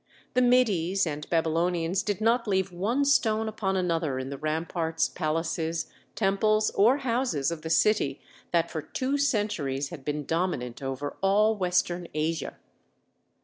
[0.33, 5.91] The Medes and Babylonians did not leave one stone upon another in the ramparts, palaces,
[6.15, 8.19] temples, or houses of the city
[8.51, 12.57] that for two centuries had been dominant over all Western Asia.